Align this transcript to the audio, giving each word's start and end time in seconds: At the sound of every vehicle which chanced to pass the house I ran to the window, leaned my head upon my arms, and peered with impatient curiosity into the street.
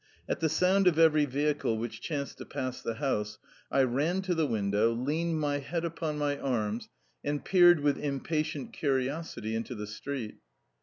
At 0.27 0.39
the 0.39 0.49
sound 0.49 0.87
of 0.87 0.97
every 0.97 1.25
vehicle 1.25 1.77
which 1.77 2.01
chanced 2.01 2.39
to 2.39 2.45
pass 2.47 2.81
the 2.81 2.95
house 2.95 3.37
I 3.69 3.83
ran 3.83 4.23
to 4.23 4.33
the 4.33 4.47
window, 4.47 4.91
leaned 4.91 5.39
my 5.39 5.59
head 5.59 5.85
upon 5.85 6.17
my 6.17 6.39
arms, 6.39 6.89
and 7.23 7.45
peered 7.45 7.81
with 7.81 7.99
impatient 7.99 8.73
curiosity 8.73 9.53
into 9.53 9.75
the 9.75 9.85
street. 9.85 10.39